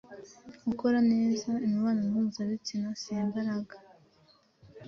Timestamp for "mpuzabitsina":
2.13-2.89